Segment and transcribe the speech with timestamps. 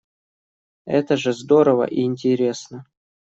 [0.87, 2.87] Это же здорово и интересно.